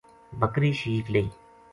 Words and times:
بکری 0.39 0.71
شیک 0.79 1.05
لئی 1.13 1.27